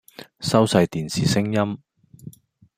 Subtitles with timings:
[0.39, 1.79] 收細電視聲音